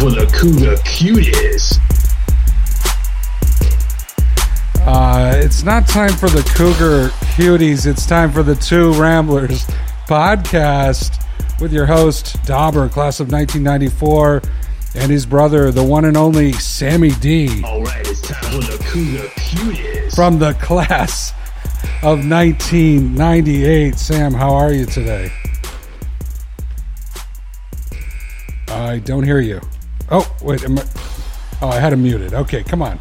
[0.00, 1.78] for the Cougar Cuties.
[4.86, 7.86] Uh, it's not time for the Cougar Cuties.
[7.86, 9.64] It's time for the Two Ramblers
[10.06, 11.22] podcast
[11.60, 14.42] with your host, Dobber, class of 1994,
[14.96, 17.62] and his brother, the one and only Sammy D.
[17.64, 20.14] All right, it's time for the Cougar Cuties.
[20.14, 21.32] From the class
[22.02, 23.94] of 1998.
[23.94, 25.32] Sam, how are you today?
[28.68, 29.60] I don't hear you.
[30.10, 30.62] Oh, wait.
[30.64, 30.84] Am I,
[31.62, 32.34] oh, I had him muted.
[32.34, 32.98] Okay, come on.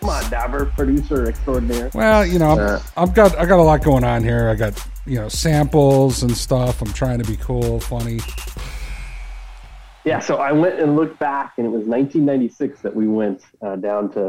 [0.00, 1.90] Come on, Dobber, producer extraordinaire.
[1.94, 4.48] Well, you know, I'm, Uh, I've got I got a lot going on here.
[4.48, 4.74] I got
[5.06, 6.82] you know samples and stuff.
[6.82, 8.18] I'm trying to be cool, funny.
[10.04, 13.76] Yeah, so I went and looked back, and it was 1996 that we went uh,
[13.76, 14.28] down to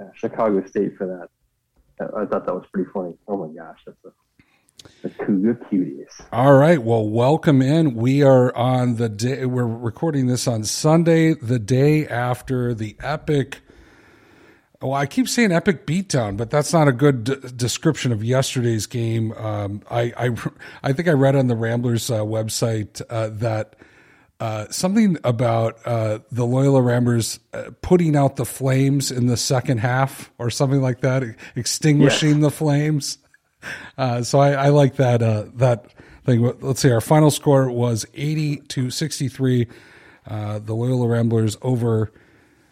[0.00, 2.04] uh, Chicago State for that.
[2.06, 3.14] Uh, I thought that was pretty funny.
[3.26, 4.10] Oh my gosh, that's a,
[5.02, 6.06] the Cougar Cuties.
[6.32, 7.94] All right, well, welcome in.
[7.94, 9.46] We are on the day.
[9.46, 13.60] We're recording this on Sunday, the day after the epic.
[14.82, 18.86] Well, I keep saying epic beatdown, but that's not a good d- description of yesterday's
[18.86, 19.32] game.
[19.32, 20.30] Um, I, I,
[20.82, 23.76] I think I read on the Ramblers uh, website uh, that
[24.40, 29.78] uh, something about uh, the Loyola Ramblers uh, putting out the flames in the second
[29.80, 31.22] half, or something like that,
[31.56, 32.40] extinguishing Yes.
[32.40, 33.18] the flames.
[33.98, 35.86] Uh, so I, I like that uh, that
[36.24, 36.42] thing.
[36.60, 39.66] Let's see, our final score was eighty to sixty three.
[40.26, 42.12] Uh, the Loyola Ramblers over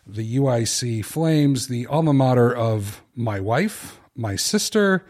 [0.06, 5.05] the UIC Flames, the alma mater of my wife, my sister,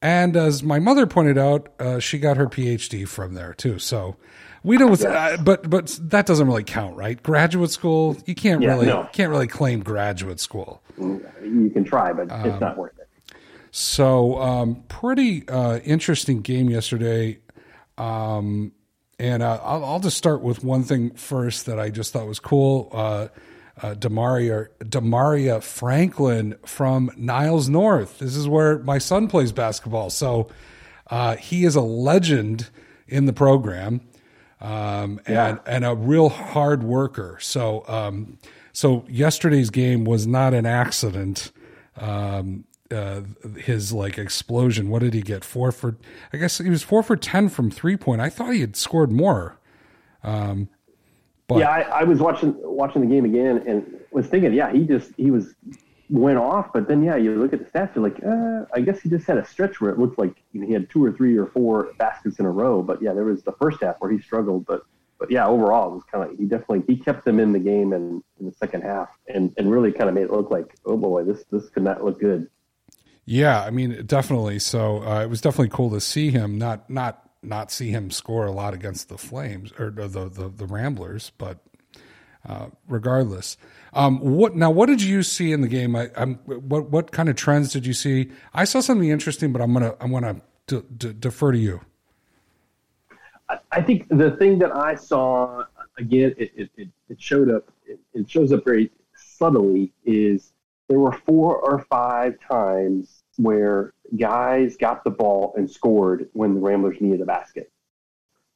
[0.00, 3.78] and as my mother pointed out, uh, she got her PhD from there too.
[3.78, 4.16] So
[4.62, 7.22] we don't, uh, but but that doesn't really count, right?
[7.22, 9.08] Graduate school, you can't Yeah, really no.
[9.12, 10.82] can't really claim graduate school.
[10.98, 13.08] You can try, but Um, it's not worth it.
[13.70, 17.38] So, um, pretty uh, interesting game yesterday.
[17.98, 18.72] Um,
[19.18, 22.40] and uh, I'll, I'll just start with one thing first that I just thought was
[22.40, 22.88] cool.
[22.92, 23.28] Uh,
[23.82, 28.18] uh, Damaria, Damaria Franklin from Niles North.
[28.18, 30.10] This is where my son plays basketball.
[30.10, 30.48] So
[31.10, 32.68] uh, he is a legend
[33.08, 34.00] in the program
[34.60, 35.58] um, and, Yeah.
[35.66, 37.38] and a real hard worker.
[37.40, 38.38] So, um,
[38.72, 41.52] so yesterday's game was not an accident.
[41.96, 43.22] Um, uh,
[43.58, 44.88] his like explosion.
[44.88, 45.44] What did he get?
[45.44, 45.96] Four for,
[46.32, 48.20] I guess he was four for 10 from three point.
[48.20, 49.58] I thought he had scored more.
[50.22, 50.68] Um,
[51.48, 54.84] but yeah, I, I was watching watching the game again and was thinking, yeah, he
[54.84, 55.54] just he was
[56.08, 59.00] went off, but then yeah, you look at the stats, you're like, uh, I guess
[59.00, 61.12] he just had a stretch where it looked like you know, he had two or
[61.12, 62.82] three or four baskets in a row.
[62.82, 64.82] But yeah, there was the first half where he struggled, but
[65.18, 67.92] but yeah, overall it was kind of he definitely he kept them in the game
[67.92, 70.96] and in the second half and and really kind of made it look like oh
[70.96, 72.48] boy, this this could not look good.
[73.24, 74.58] Yeah, I mean, definitely.
[74.58, 78.46] So uh, it was definitely cool to see him not not not see him score
[78.46, 81.58] a lot against the Flames or the the, the Ramblers, but
[82.48, 83.56] uh, regardless,
[83.92, 84.70] um, what now?
[84.70, 85.94] What did you see in the game?
[85.94, 88.30] I, I'm what what kind of trends did you see?
[88.54, 91.80] I saw something interesting, but I'm gonna I'm gonna d- d- defer to you.
[93.72, 95.64] I- think the thing that I saw
[95.98, 97.70] again, it, it, it, it showed up.
[97.86, 99.92] It, it shows up very subtly.
[100.04, 100.52] Is
[100.90, 106.60] there were four or five times where guys got the ball and scored when the
[106.60, 107.72] Ramblers needed a basket,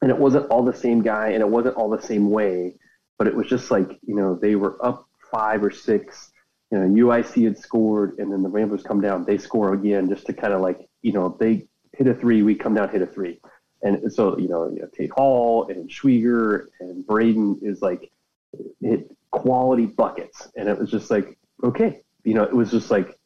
[0.03, 2.75] and it wasn't all the same guy, and it wasn't all the same way,
[3.19, 6.33] but it was just like you know they were up five or six.
[6.73, 9.25] You know, UIC had scored, and then the Ramblers come down.
[9.25, 12.57] They score again, just to kind of like you know they hit a three, we
[12.57, 13.41] come down hit a three.
[13.83, 18.11] And so, you know, you Tate Hall and Schwieger and Braden is like
[18.81, 20.49] hit quality buckets.
[20.57, 23.17] And it was just like, okay, you know, it was just like,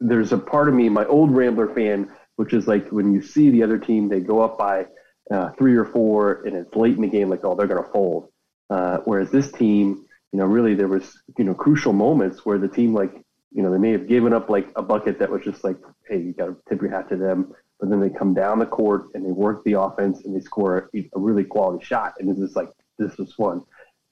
[0.00, 3.50] there's a part of me, my old Rambler fan, which is like when you see
[3.50, 4.86] the other team, they go up by
[5.30, 7.90] uh, three or four and it's late in the game, like, oh, they're going to
[7.90, 8.28] fold.
[8.70, 12.68] Uh, whereas this team, you know, really there was, you know, crucial moments where the
[12.68, 13.14] team, like,
[13.52, 15.76] you know, they may have given up like a bucket that was just like,
[16.08, 17.54] hey, you got to tip your hat to them.
[17.78, 20.90] But then they come down the court and they work the offense and they score
[20.94, 22.14] a, a really quality shot.
[22.18, 23.62] And it's just like, this was fun.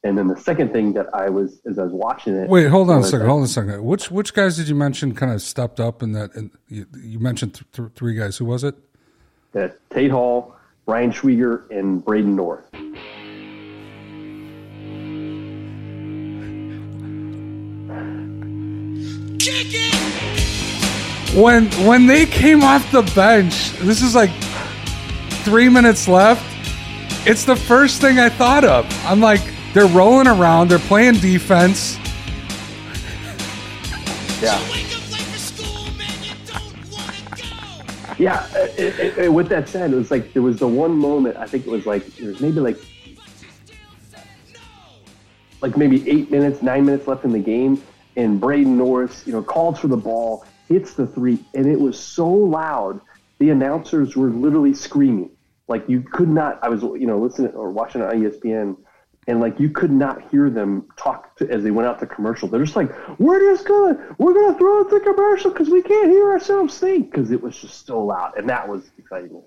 [0.04, 2.48] And then the second thing that I was, as I was watching it.
[2.48, 3.20] Wait, hold on a second.
[3.20, 3.84] that- Hold on a second.
[3.84, 6.34] Which which guys did you mention kind of stepped up in that?
[6.34, 8.36] And you, you mentioned th- th- three guys.
[8.36, 8.74] Who was it?
[9.52, 10.56] that Tate Hall,
[10.86, 12.64] Ryan Schwieger, and Braden Norris.
[21.34, 24.30] when when they came off the bench, this is like
[25.44, 26.44] three minutes left.
[27.26, 28.86] It's the first thing I thought of.
[29.06, 29.40] I'm like,
[29.74, 31.98] they're rolling around, they're playing defense.
[34.42, 34.82] Yeah.
[38.18, 41.36] Yeah, it, it, it, with that said, it was like there was the one moment.
[41.36, 42.78] I think it was like there was maybe like
[45.60, 47.82] like maybe eight minutes, nine minutes left in the game,
[48.16, 51.98] and Braden Norris, you know, calls for the ball, hits the three, and it was
[51.98, 53.00] so loud,
[53.38, 55.30] the announcers were literally screaming.
[55.68, 56.58] Like you could not.
[56.62, 58.76] I was, you know, listening or watching on ESPN,
[59.28, 62.48] and like you could not hear them talk to, as they went out to commercial.
[62.48, 66.10] They're just like, "We're just gonna, we're gonna throw it to commercial because we can't
[66.10, 69.42] hear ourselves think because it was just so loud." And that was exciting.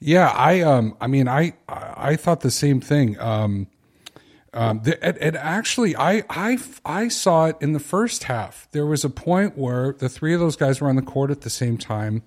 [0.00, 3.18] Yeah, I um, I mean, I I thought the same thing.
[3.20, 3.68] Um,
[4.52, 8.68] um, the, it actually, I I I saw it in the first half.
[8.72, 11.42] There was a point where the three of those guys were on the court at
[11.42, 12.22] the same time,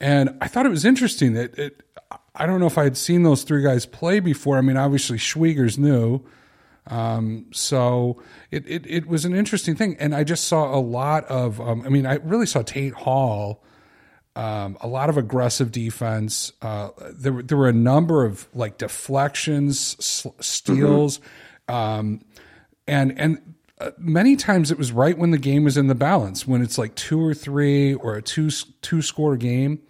[0.00, 1.82] and I thought it was interesting that it.
[2.34, 4.56] I don't know if I had seen those three guys play before.
[4.58, 6.20] I mean, obviously Schwieger's new.
[6.86, 8.20] Um, so
[8.50, 9.96] it, it, it was an interesting thing.
[10.00, 13.62] And I just saw a lot of, um, I mean, I really saw Tate Hall,
[14.34, 16.52] um, a lot of aggressive defense.
[16.62, 21.20] Uh, there, were- there were a number of like deflections, s- steals,
[21.68, 22.20] um,
[22.88, 26.46] and, and, uh, Many times it was right when the game was in the balance,
[26.46, 28.48] when it's like two or three or a two
[28.80, 29.80] two score game.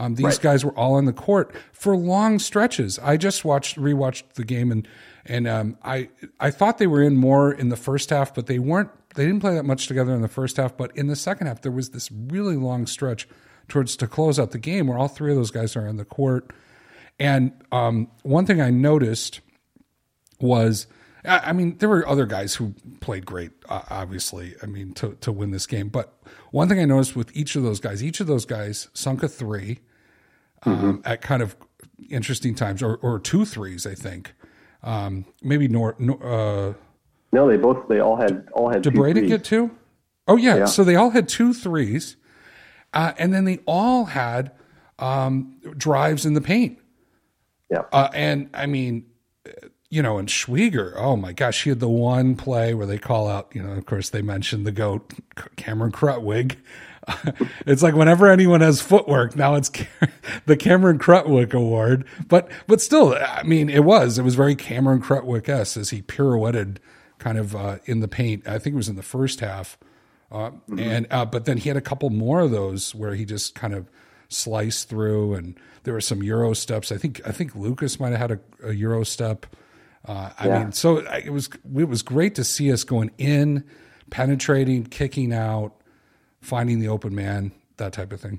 [0.00, 0.40] Um, these Right.
[0.40, 2.98] guys were all on the court for long stretches.
[3.00, 4.88] I just watched rewatched the game and
[5.26, 6.08] and um, I
[6.40, 8.88] I thought they were in more in the first half, but they weren't.
[9.14, 10.74] They didn't play that much together in the first half.
[10.76, 13.28] But in the second half, there was this really long stretch
[13.68, 16.04] towards to close out the game where all three of those guys are on the
[16.06, 16.50] court.
[17.18, 19.40] And um, one thing I noticed
[20.40, 20.86] was
[21.24, 24.54] I I mean, there were other guys who played great, uh, obviously.
[24.62, 25.88] I mean, to to win this game.
[25.88, 26.14] But
[26.50, 29.28] one thing I noticed with each of those guys, each of those guys sunk a
[30.62, 31.56] 3 um, at kind of
[32.08, 34.34] interesting times, or or two threes, I think.
[34.82, 36.74] Um, maybe nor, nor uh,
[37.32, 38.82] No, they both, they all had, all had.
[38.82, 39.30] did two Brady threes.
[39.30, 39.70] get two?
[40.26, 40.56] Oh yeah.
[40.56, 40.64] Yeah.
[40.64, 42.16] So they all had two threes,
[42.94, 44.52] uh, and then they all had
[44.98, 46.78] um, drives in the paint.
[47.70, 47.82] Yeah.
[47.92, 49.06] Uh, and I mean,
[49.90, 53.28] you know, and Schwieger, oh my gosh, he had the one play where they call
[53.28, 55.12] out, you know, of course they mentioned the GOAT,
[55.56, 56.56] Cameron Krutwig.
[57.66, 59.70] it's like whenever anyone has footwork, now it's
[60.46, 62.04] the Cameron Krutwig Award.
[62.28, 66.02] But but still, I mean, it was it was very Cameron Krutwig s as he
[66.02, 66.78] pirouetted
[67.18, 68.46] kind of uh, in the paint.
[68.46, 69.78] I think it was in the first half,
[70.30, 73.54] uh, and uh, but then he had a couple more of those where he just
[73.54, 73.88] kind of
[74.28, 76.92] sliced through, and there were some Euro steps.
[76.92, 79.46] I think I think Lucas might have had a, a Euro step.
[80.06, 83.64] Uh, I mean, so it was it was great to see us going in,
[84.10, 85.79] penetrating, kicking out,
[86.40, 88.38] finding the open man, that type of thing.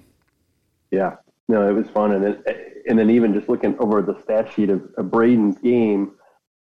[0.91, 1.15] Yeah,
[1.47, 2.43] no, it was fun, and then
[2.87, 6.13] and then even just looking over the stat sheet of, of Braden's game,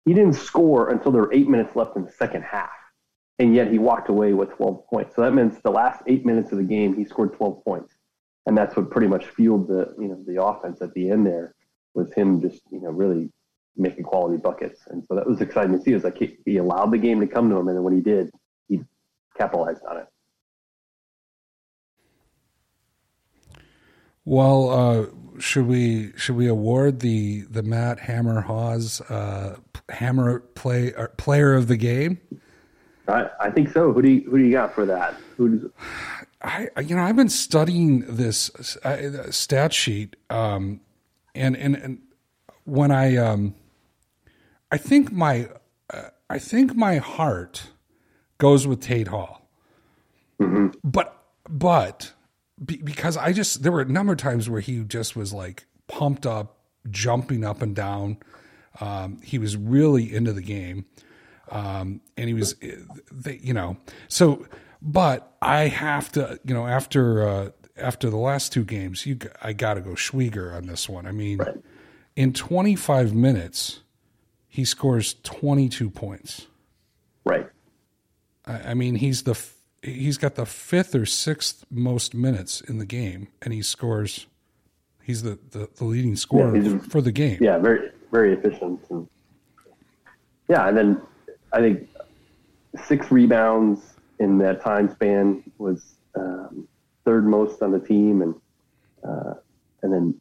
[0.04, 2.70] he didn't score until there were eight minutes left in the second half,
[3.38, 5.14] and yet he walked away with 12 points.
[5.14, 7.94] So that means the last eight minutes of the game, he scored 12 points,
[8.46, 11.26] and that's what pretty much fueled the you know the offense at the end.
[11.26, 11.54] There
[11.94, 13.30] was him just you know really
[13.76, 15.92] making quality buckets, and so that was exciting to see.
[15.92, 17.94] It was like he, he allowed the game to come to him, and then when
[17.94, 18.30] he did,
[18.68, 18.82] he
[19.36, 20.06] capitalized on it.
[24.28, 25.06] Well, uh,
[25.40, 29.56] should we should we award the the Matt Hammer Hawes uh,
[29.88, 32.20] Hammer play or player of the game?
[33.08, 33.90] I, I think so.
[33.90, 35.14] Who do you, who do you got for that?
[35.38, 35.70] Who's
[36.42, 40.82] I you know I've been studying this uh, stat sheet, um,
[41.34, 41.98] and and and
[42.64, 43.54] when I um,
[44.70, 45.48] I think my
[45.88, 47.70] uh, I think my heart
[48.36, 49.48] goes with Tate Hall,
[50.84, 52.12] but but
[52.64, 55.66] be, because I just there were a number of times where he just was like
[55.86, 56.58] pumped up,
[56.90, 58.18] jumping up and down.
[58.80, 60.86] Um, he was really into the game
[61.50, 62.54] um, and he was,
[63.10, 63.76] they, you know,
[64.08, 64.46] so.
[64.80, 69.52] But I have to, you know, after uh, after the last two games, you, I
[69.52, 71.04] got to go Schwieger on this one.
[71.04, 71.40] I mean,
[72.14, 73.80] in 25 minutes,
[74.46, 76.46] he scores 22 points.
[77.24, 77.48] right?
[78.46, 79.34] I, I mean, he's the
[79.82, 84.26] he's got the fifth or sixth most minutes in the game, and he scores.
[85.02, 87.38] He's the the, the leading scorer Yeah, for the game.
[87.40, 88.80] Yeah, very very efficient.
[88.90, 89.08] And
[90.48, 91.02] yeah, and then
[91.52, 91.88] I think
[92.84, 96.66] six rebounds in that time span was um,
[97.04, 98.34] third most on the team, and
[99.08, 99.34] uh,
[99.82, 100.20] and then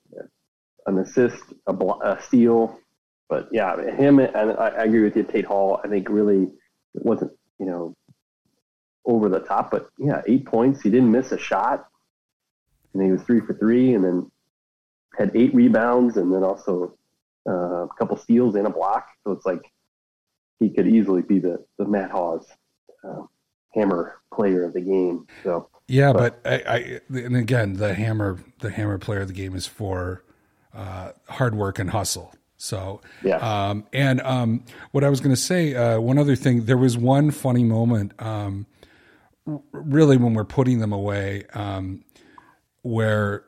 [0.86, 2.80] an assist, a, blo- a steal.
[3.30, 5.82] But yeah, him and I, I agree with you, Tate Hall.
[5.84, 6.44] I think really
[6.94, 7.97] it wasn't you know
[9.08, 10.82] over the top, but yeah, eight points.
[10.82, 11.88] He didn't miss a shot,
[12.94, 14.32] and he was three for three, and then
[15.18, 16.96] had eight rebounds, and then also
[17.50, 19.08] uh, a couple steals and a block.
[19.24, 19.62] So it's like
[20.60, 22.46] he could easily be the the Matt Hawes
[23.04, 23.24] uh,
[23.74, 25.26] hammer player of the game.
[25.44, 29.56] So Yeah, but, I, I and again the hammer the hammer player of the game
[29.56, 30.24] is for
[30.74, 32.34] uh, hard work and hustle.
[32.58, 33.38] So Yeah.
[33.38, 36.98] um, and um, what I was going to say, uh, one other thing, there was
[36.98, 38.14] one funny moment.
[38.20, 38.66] Um,
[39.72, 42.04] really, when we're putting them away, um,
[42.82, 43.46] where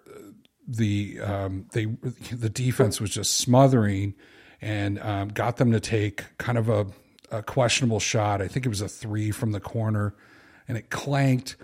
[0.68, 1.86] the um, they
[2.32, 4.14] the defense was just smothering
[4.62, 6.86] and um, got them to take kind of a,
[7.32, 8.42] a questionable shot.
[8.42, 10.14] I think it was a three from the corner,
[10.68, 11.56] and it clanked,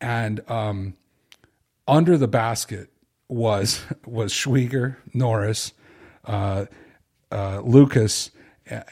[0.00, 0.94] and um,
[1.88, 2.90] under the basket
[3.28, 5.72] was was Schwieger, Norris,
[6.26, 6.66] uh,
[7.30, 8.30] uh, Lucas,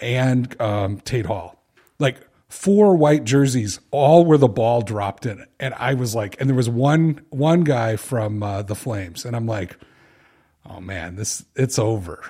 [0.00, 1.62] and um, Tate Hall.
[1.98, 6.50] Like four white jerseys, all where the ball dropped in, and I was like, and
[6.50, 9.78] there was one one guy from uh, the Flames, and I'm like,
[10.68, 12.22] oh man, this it's over.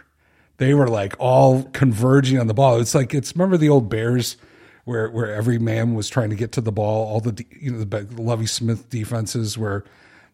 [0.59, 2.79] They were like all converging on the ball.
[2.81, 4.37] It's like it's remember the old Bears
[4.85, 7.09] where where every man was trying to get to the ball.
[7.09, 9.85] All the you know the Lovie Smith defenses where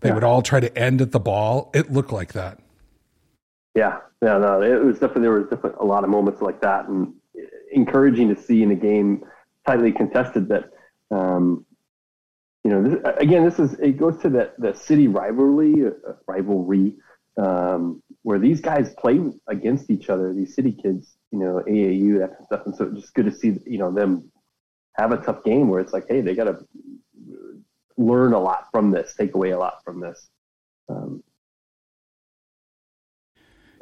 [0.00, 1.70] they would all try to end at the ball.
[1.74, 2.58] It looked like that.
[3.74, 6.88] Yeah, yeah, no, it was definitely there was definitely a lot of moments like that,
[6.88, 7.14] and
[7.72, 9.24] encouraging to see in a game
[9.66, 10.70] tightly contested that,
[11.10, 11.66] um,
[12.64, 16.94] you know, this, again, this is it goes to that the city rivalry, uh, rivalry,
[17.38, 22.30] um, where these guys play against each other, these city kids, you know, AAU that
[22.30, 24.30] kind of stuff, and so it's just good to see you know them
[24.94, 26.58] have a tough game where it's like, hey, they got to
[27.98, 30.28] learn a lot from this, take away a lot from this.
[30.88, 31.22] Um,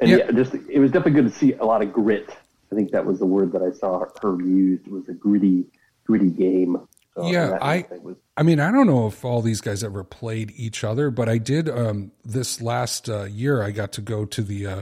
[0.01, 0.17] and Yeah.
[0.17, 0.31] yeah.
[0.31, 2.29] just it was definitely good to see a lot of grit.
[2.71, 5.65] I think that was the word that I saw her, used was a gritty,
[6.05, 6.77] gritty game.
[7.15, 10.51] So Yeah, I- was I mean, I don't know if all these guys ever played
[10.57, 13.63] each other, but I did um, this last uh, year.
[13.63, 14.67] I got to go to the.
[14.67, 14.81] Uh,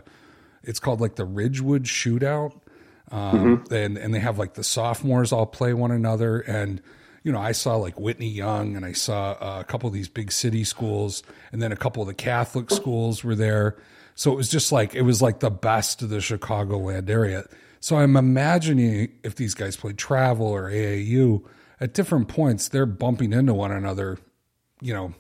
[0.64, 2.60] it's called like the Ridgewood Shootout,
[3.12, 6.82] um, and and they have like the sophomores all play one another, and
[7.24, 10.08] you know I saw like Whitney Young, and I saw uh, a couple of these
[10.10, 11.22] big city schools,
[11.52, 13.78] and then a couple of the Catholic schools were there.
[14.16, 17.46] So it was just like it was like the best of the Chicagoland area.
[17.84, 21.44] So I'm imagining if these guys played travel or AAU
[21.82, 24.20] at different points, they're bumping into one another,
[24.80, 25.14] you know.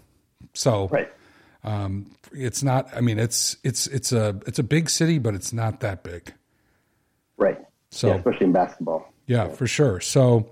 [0.54, 1.12] So right.
[2.32, 2.88] it's not.
[2.96, 6.34] I mean, it's it's it's a it's a big city, but it's not that big.
[7.36, 7.60] Right.
[7.90, 9.14] So- yeah, especially in basketball.
[9.28, 10.00] Yeah, for sure.
[10.00, 10.50] So,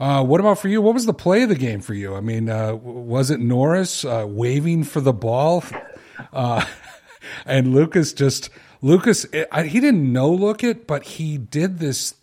[0.00, 0.80] uh, what about for you?
[0.80, 2.14] What was the play of the game for you?
[2.14, 5.62] I mean, uh, was it Norris uh, waving for the ball,
[6.32, 6.64] uh,
[7.44, 8.48] and Lucas just
[8.82, 9.24] Lucas?
[9.50, 12.14] I, he didn't no look it, but he did this.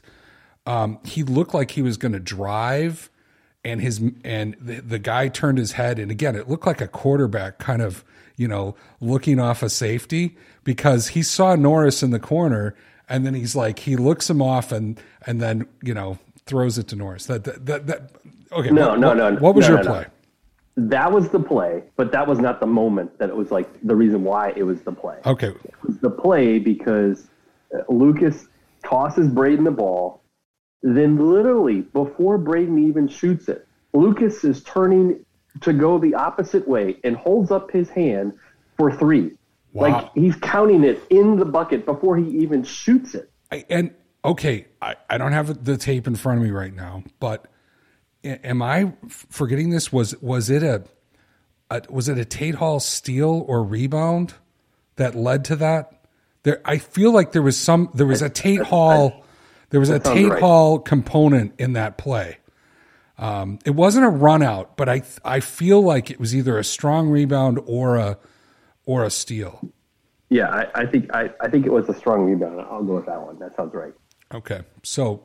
[0.66, 3.10] Um, he looked like he was going to drive,
[3.64, 6.88] and his and the, the guy turned his head, and again, it looked like a
[6.88, 8.04] quarterback kind of
[8.36, 12.76] you know looking off a safety because he saw Norris in the corner,
[13.08, 16.88] and then he's like he looks him off, and and then you know throws it
[16.90, 17.26] to Norris.
[17.26, 18.12] That that that, that
[18.52, 18.70] okay.
[18.70, 20.06] No, what, no, no, What was no, your no, no.
[20.88, 23.96] That was the play, but that was not the moment that it was like the
[23.96, 25.18] reason why it was the play.
[25.26, 27.28] Okay, It was the play because
[27.76, 28.48] uh, Lucas
[28.84, 30.22] tosses Braden the ball.
[30.82, 35.26] Then, literally, before Braden even shoots it, Lucas is turning
[35.62, 38.34] to go the opposite way and holds up his hand
[38.78, 39.32] for three.
[39.74, 39.90] Wow.
[39.90, 43.30] Like he's counting it in the bucket before he even shoots it.
[43.52, 43.94] I, and
[44.24, 47.48] okay, I, I don't have the tape in front of me right now, but
[48.24, 49.92] am I forgetting this?
[49.92, 50.84] Was was it a,
[51.70, 54.34] a was it a Tate Hall steal or rebound
[54.96, 55.94] that led to that?
[56.44, 59.26] There, I feel like there was some there was a Tate Hall
[59.70, 60.40] there was a Tate right.
[60.40, 62.38] Hall component in that play.
[63.18, 66.64] Um, it wasn't a run out, but I I feel like it was either a
[66.64, 68.18] strong rebound or a
[68.86, 69.62] or a steal.
[70.30, 72.62] Yeah, I, I think I, I think it was a strong rebound.
[72.62, 73.38] I'll go with that one.
[73.40, 73.94] That sounds right.
[74.34, 75.24] Okay, so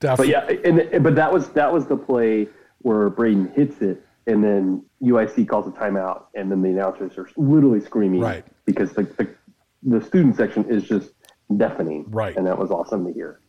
[0.00, 2.48] But yeah, and, but that was that was the play
[2.78, 7.28] where Braden hits it, and then UIC calls a timeout, and then the announcers are
[7.36, 8.44] literally screaming, Right.
[8.66, 9.28] Because the, the
[9.82, 11.10] the student section is just
[11.56, 12.36] deafening, Right.
[12.36, 13.40] And that was awesome to hear.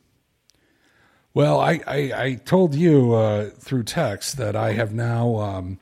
[1.33, 5.79] Well, I, I, I told you uh, through text that I have now um,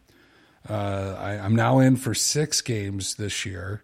[0.67, 3.83] uh, I, I'm now in for six games this year,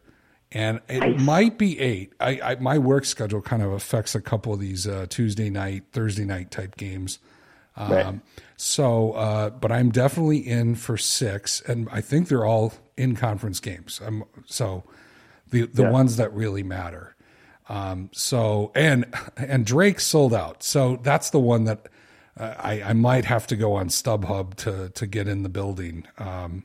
[0.51, 1.20] and it Nice.
[1.20, 2.13] might be eight.
[2.20, 5.84] I, I my work schedule kind of affects a couple of these uh, Tuesday night,
[5.91, 7.20] Thursday night type games.
[7.77, 8.20] Um, Right.
[8.58, 13.60] So, uh, but I'm definitely in for six, and I think they're all in conference
[13.62, 14.01] games.
[14.06, 14.84] I'm, so
[15.50, 15.91] the the Yeah.
[15.91, 17.15] ones that really matter.
[17.70, 19.06] Um, so and
[19.38, 20.63] and Drake sold out.
[20.63, 21.88] So that's the one that
[22.38, 26.06] uh, I, I might have to go on StubHub to to get in the building.
[26.18, 26.63] Um,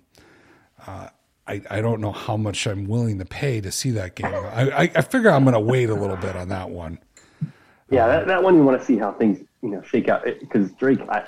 [0.87, 1.09] uh,
[1.47, 4.33] I I don't know how much I'm willing to pay to see that game.
[4.35, 6.99] I I, I figure I'm going to wait a little bit on that one.
[7.91, 10.73] Yeah, that, that one you want to see how things you know shake out because
[10.73, 11.27] Drake, I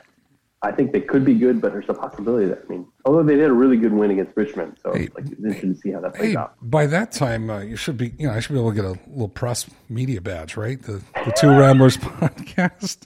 [0.62, 3.36] I think they could be good, but there's a possibility that I mean, although they
[3.36, 6.00] did a really good win against Richmond, so Hey, like it's interesting to see how
[6.00, 6.54] that plays Hey, out.
[6.62, 8.84] by that time, uh, you should be, you know, I should be able to get
[8.86, 10.80] a little press media badge, right?
[10.82, 12.98] The, the Two Ramblers podcast.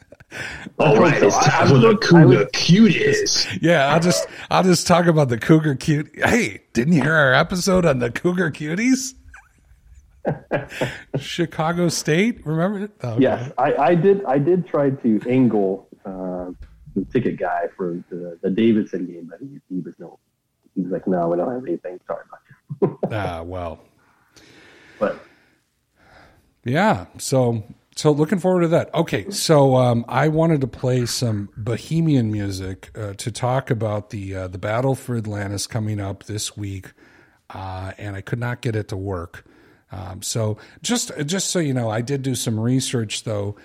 [0.79, 3.59] All right, I- time I would the Cougar would- Cuties.
[3.61, 6.11] Yeah, I'll just, I'll just talk about the Cougar Cute.
[6.15, 9.15] Hey, didn't you hear our episode on the Cougar Cuties?
[11.19, 12.93] Chicago State, remember it?
[13.03, 13.23] Oh, okay.
[13.23, 14.25] Yes, I, I did.
[14.25, 16.51] I did try to angle uh,
[16.95, 20.19] the ticket guy for the, the Davidson game, but he, he was no.
[20.75, 21.99] He was like, "No, we don't have anything.
[22.07, 23.81] Sorry about you." Ah, well,
[24.99, 25.19] but
[26.65, 27.07] Yeah.
[27.19, 27.65] So
[28.01, 28.95] so looking forward to that.
[28.95, 29.29] Okay.
[29.29, 34.49] So um, I wanted to play some Bahamian music uh, to talk about the uh,
[34.49, 36.95] the battle for Atlantis coming up this week,
[37.51, 39.45] uh, and I could not get it to work.
[39.93, 43.57] Um, so just just so you know, I did do some research though.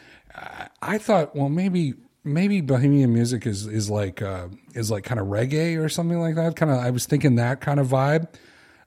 [0.82, 1.94] I, thought, well, maybe
[2.25, 6.36] maybe Bahamian music is is like uh, is like kind of reggae or something like
[6.36, 6.58] that.
[6.58, 8.27] Kind of, I was thinking that kind of vibe.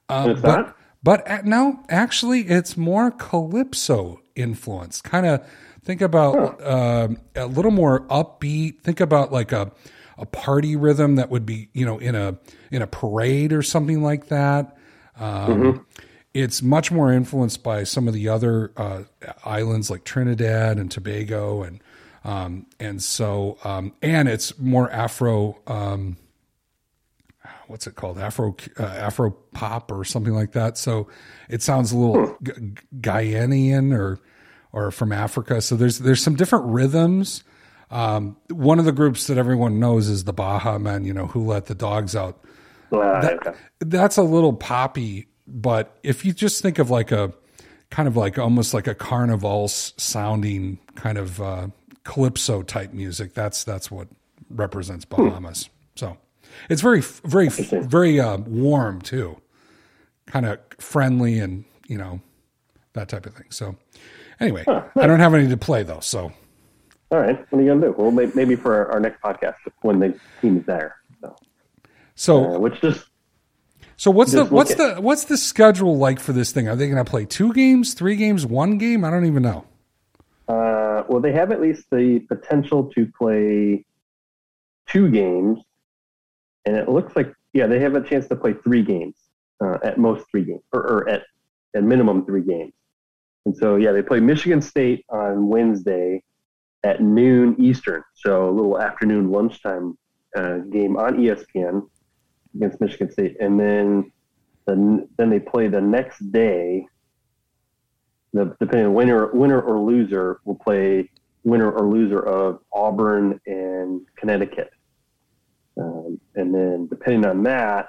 [0.09, 0.77] But not.
[1.03, 5.01] but uh, no, actually, it's more calypso influence.
[5.03, 5.47] Kind of
[5.85, 8.81] think about um a little more upbeat.
[8.83, 9.73] Think about like a
[10.17, 12.39] a party rhythm that would be you know in a
[12.71, 14.77] in a parade or something like that.
[15.19, 15.85] Um,
[16.35, 19.05] It's much more influenced by some of the other uh,
[19.45, 21.83] islands like Trinidad and Tobago and
[22.23, 25.59] um, and so um, and it's more Afro.
[27.69, 28.19] What's it called?
[28.19, 30.77] Afro uh, afro pop or something like that.
[30.77, 31.09] So
[31.49, 32.53] it sounds a little G-
[33.01, 34.19] Guyanian or
[34.73, 35.61] or from Africa.
[35.61, 37.45] So there's there's some different rhythms.
[37.91, 41.45] Um, one of the groups that everyone knows is the Baha Men you know who
[41.45, 42.43] let the dogs out.
[42.91, 43.59] Uh, okay.
[43.81, 47.33] that's a little poppy but if you just think of like a
[47.91, 51.69] kind of like almost like a carnival sounding kind of uh,
[52.05, 54.09] calypso type music that's that's what
[54.51, 55.69] represents bahamas.
[55.97, 56.17] So
[56.69, 59.41] it's very very very uh, warm too
[60.27, 62.21] kind of friendly and you know
[62.93, 63.77] that type of thing so
[64.41, 64.65] anyway
[64.97, 66.33] i don't have any to play though so
[67.11, 67.39] All right.
[67.51, 67.95] What are you gonna do?
[67.97, 70.97] Well, maybe for our, our next podcast when the team is there.
[71.23, 71.37] So,
[72.15, 73.07] so uh, which just
[73.97, 76.69] So what's the Just look what's at- the what's the schedule like for this thing?
[76.69, 79.05] Are they going to play two games, three games, one game?
[79.07, 79.65] I don't even know.
[80.49, 83.85] Uh, well, they have at least the potential to play
[84.87, 85.59] two games,
[86.69, 89.17] and it looks like yeah, they have a chance to play three games
[89.65, 91.23] uh, at most three games, or, or at
[91.75, 92.75] at minimum three games.
[93.47, 96.23] And so yeah, they play Michigan State on Wednesday
[96.85, 99.97] at noon Eastern, so a little afternoon lunchtime
[100.37, 101.89] uh, game on ESPN
[102.55, 104.13] against Michigan State, and then
[104.67, 106.87] then then they play the next day
[108.35, 111.09] the depending on winner winner or loser will play
[111.45, 114.71] winner or loser of Auburn and Connecticut,
[115.79, 117.87] um, and then depending on that,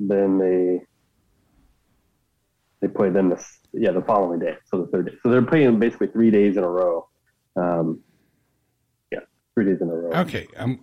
[0.00, 0.82] then they
[2.80, 5.12] they play them the yeah the following day, so the third day.
[5.22, 7.08] So they're playing basically three days in a row.
[7.56, 8.00] Um,
[9.10, 9.20] yeah,
[9.54, 10.10] three days in a row.
[10.20, 10.78] Okay, um,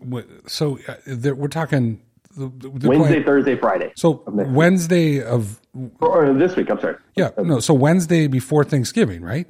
[0.48, 0.96] so uh,
[1.36, 2.02] we're talking
[2.36, 3.92] the- the- Wednesday, Thursday, Friday.
[3.96, 4.48] so of week.
[4.50, 5.60] Wednesday of
[6.02, 6.70] or, or this week.
[6.70, 6.96] I'm sorry.
[7.16, 9.48] yeah no so Wednesday before Thanksgiving, right?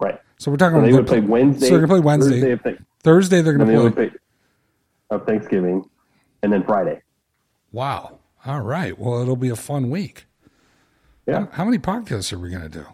[0.00, 0.18] Right.
[0.38, 1.68] So we're talking So they would play pl- Wednesday.
[1.68, 2.56] So they're going to play Wednesday.
[2.56, 4.08] Thursday Thursday they're gonna play.
[4.08, 4.10] play
[5.10, 5.84] of Thanksgiving,
[6.42, 7.00] and then Friday.
[7.72, 8.18] Wow.
[8.44, 8.98] All right.
[8.98, 10.26] Well, it'll be a fun week.
[11.26, 11.46] Yeah.
[11.52, 12.86] How many podcasts are we going to do?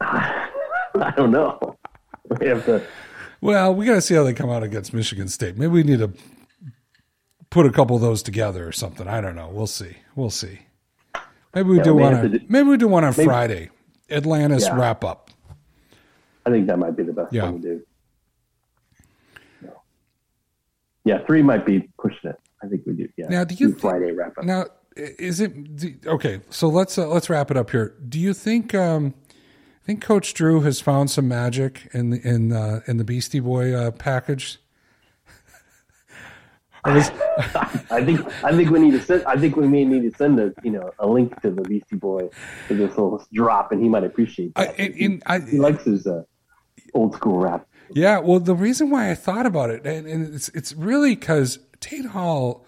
[0.00, 1.76] I don't know.
[2.40, 2.82] We have to.
[3.40, 5.56] Well, we got to see how they come out against Michigan State.
[5.56, 6.12] Maybe we need to
[7.50, 9.06] put a couple of those together or something.
[9.06, 9.48] I don't know.
[9.52, 9.96] We'll see.
[10.14, 10.60] We'll see.
[11.54, 12.14] Maybe we Yeah, do one.
[12.14, 13.70] On, do- maybe we do one on Friday.
[14.10, 14.76] Atlantis Yeah.
[14.78, 15.30] wrap up.
[16.46, 17.44] I think that might be the best Yeah.
[17.44, 17.82] one to do.
[21.04, 22.40] Yeah, three might be pushing it.
[22.62, 23.08] I think we do.
[23.16, 23.28] Yeah.
[23.28, 24.44] Now, do you Friday wrap up?
[24.44, 26.40] Now, is it do, okay?
[26.50, 27.94] So let's uh, let's wrap it up here.
[28.08, 32.52] Do you think um, I think Coach Drew has found some magic in the in
[32.52, 34.58] uh, in the Beastie Boy uh, package?
[36.84, 37.10] Was-
[37.90, 39.24] I think I think we need to send.
[39.24, 41.96] I think we may need to send a you know a link to the Beastie
[41.96, 42.28] Boy
[42.68, 44.78] to this little drop, and he might appreciate I, that.
[44.78, 46.22] in, in, I, he likes his uh,
[46.94, 47.66] old school rap.
[47.90, 51.58] Yeah, well, the reason why I thought about it, and, and it's it's really because
[51.80, 52.64] Tate Hall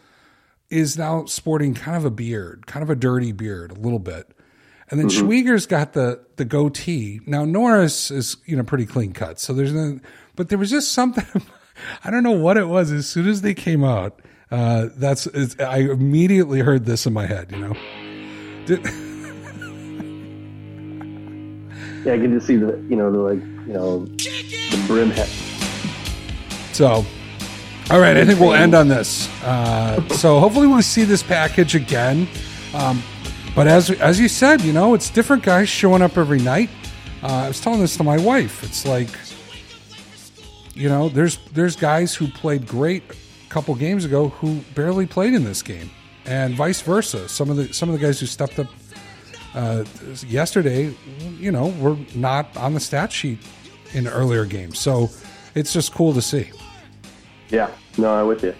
[0.70, 4.30] is now sporting kind of a beard, kind of a dirty beard, a little bit,
[4.90, 7.20] and then Schwieger's got the the goatee.
[7.26, 10.00] Now Norris is you know pretty clean cut, so there's no,
[10.36, 11.42] but there was just something.
[12.04, 12.92] I don't know what it was.
[12.92, 17.26] As soon as they came out, uh, that's it's, I immediately heard this in my
[17.26, 17.50] head.
[17.50, 17.76] You know,
[18.66, 18.86] Did,
[22.04, 24.06] Yeah, I can just see the you know the like you know
[24.86, 25.28] brim hat.
[26.72, 27.04] So,
[27.90, 29.28] All right, I think we'll end on this.
[29.42, 32.26] Uh, so hopefully we'll see this package again.
[32.74, 33.02] Um,
[33.54, 36.70] but as as you said, you know, it's different guys showing up every night.
[37.22, 38.64] Uh, I was telling this to my wife.
[38.64, 39.08] It's like,
[40.74, 45.34] you know, there's there's guys who played great a couple games ago who barely played
[45.34, 45.90] in this game,
[46.24, 47.28] and vice versa.
[47.28, 48.66] Some of the some of the guys who stepped up
[49.54, 49.84] uh,
[50.26, 50.92] yesterday,
[51.38, 53.38] you know, were not on the stat sheet
[53.94, 54.78] in earlier games.
[54.78, 55.10] So
[55.54, 56.50] it's just cool to see.
[57.48, 58.54] Yeah, no, I'm with you.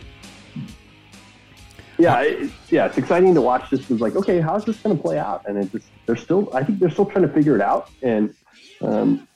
[1.98, 3.70] Yeah, it, yeah, it's exciting to watch.
[3.70, 5.44] This was like, okay, how's this going to play out?
[5.46, 8.34] And it just they're still, I think they're still trying to figure it out, and
[8.80, 9.28] um,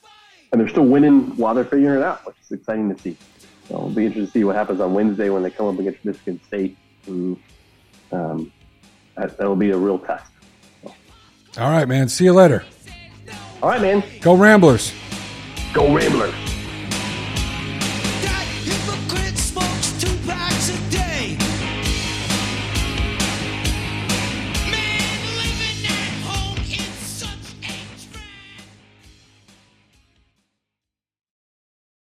[0.50, 3.16] and they're still winning while they're figuring it out, which is exciting to see.
[3.68, 6.04] So it'll be interesting to see what happens on Wednesday when they come up against
[6.04, 6.76] Michigan State.
[7.06, 7.36] And,
[8.12, 8.52] um,
[9.16, 10.30] that, that'll be a real test.
[10.84, 12.08] All right, man.
[12.08, 12.64] See you later.
[13.62, 14.02] All right, man.
[14.20, 14.92] Go Ramblers.
[15.72, 16.47] Go Ramblers.